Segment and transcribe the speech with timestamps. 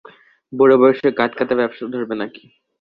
[0.53, 2.43] বুড়োবয়সে গাঁটকাটা ব্যাবসা ধরবে না কি?